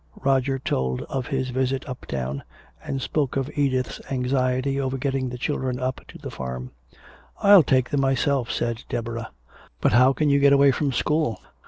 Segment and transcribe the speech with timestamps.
[0.23, 2.41] Roger told of his visit uptown,
[2.83, 6.71] and spoke of Edith's anxiety over getting the children up to the farm.
[7.43, 9.29] "I'll take them myself," said Deborah.
[9.79, 11.39] "But how can you get away from school?"